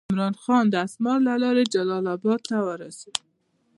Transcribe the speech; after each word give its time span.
عمرا 0.09 0.29
خان 0.43 0.65
د 0.69 0.75
اسمار 0.85 1.17
له 1.27 1.33
لارې 1.43 1.63
جلال 1.73 2.05
آباد 2.15 2.39
ته 2.49 2.57
ورسېد. 2.67 3.15